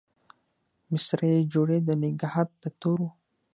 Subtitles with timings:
[0.91, 3.07] مسرۍ يې جوړې د نګهت د تورو